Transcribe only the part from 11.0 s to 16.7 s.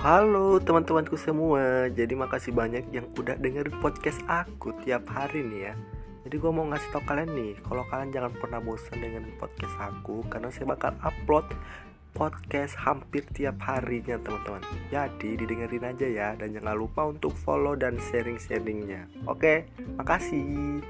upload podcast hampir tiap harinya teman-teman. Jadi didengerin aja ya Dan